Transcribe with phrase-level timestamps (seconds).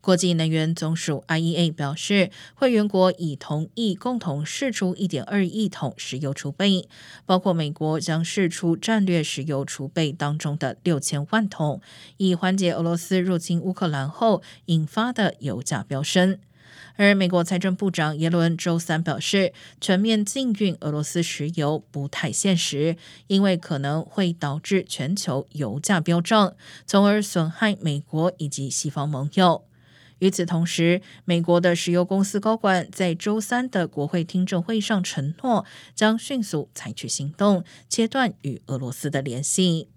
[0.00, 6.88] 国际能源总署 （IEA） 表示，会员国已同意共同释出1.2亿桶石油储备，
[7.26, 11.80] 包括美国将释出战略石油储备当中的6000万桶，
[12.16, 16.38] 以缓解俄罗斯入侵乌克兰后引发的油价飙升。
[16.94, 22.96] 而美国财政部长耶伦周三表示，全面禁运俄罗斯石油不太现实，
[23.26, 26.54] 因为可能会导致全球油价飙涨，
[26.86, 29.64] 从而损害美国以及西方盟友。
[30.20, 39.88] 与此同时，美国的石油公司高管在周三的国会听证会上承诺，将迅速采取行动，切断与俄罗斯的联系。